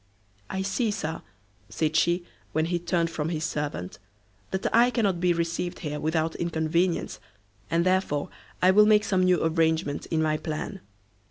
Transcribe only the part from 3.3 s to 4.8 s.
servant, "that